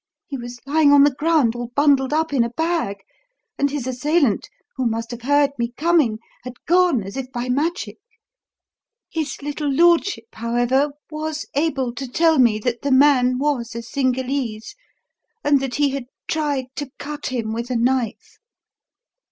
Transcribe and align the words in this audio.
He 0.25 0.35
was 0.35 0.59
lying 0.65 0.91
on 0.91 1.03
the 1.03 1.11
ground 1.13 1.55
all 1.55 1.67
bundled 1.75 2.11
up 2.11 2.33
in 2.33 2.43
a 2.43 2.49
bag, 2.49 3.03
and 3.59 3.69
his 3.69 3.85
assailant, 3.85 4.49
who 4.75 4.87
must 4.87 5.11
have 5.11 5.21
heard 5.21 5.51
me 5.59 5.73
coming, 5.77 6.17
had 6.43 6.55
gone 6.65 7.03
as 7.03 7.15
if 7.15 7.31
by 7.31 7.49
magic. 7.49 7.99
His 9.11 9.43
little 9.43 9.69
lordship, 9.71 10.25
however, 10.33 10.89
was 11.11 11.45
able 11.53 11.93
to 11.93 12.07
tell 12.11 12.39
me 12.39 12.57
that 12.61 12.81
the 12.81 12.89
man 12.91 13.37
was 13.37 13.75
a 13.75 13.83
Cingalese, 13.83 14.73
and 15.43 15.59
that 15.59 15.75
he 15.75 15.91
had 15.91 16.07
'tried 16.27 16.75
to 16.77 16.89
cut 16.97 17.27
him 17.27 17.53
with 17.53 17.69
a 17.69 17.75
knife.'" 17.75 18.39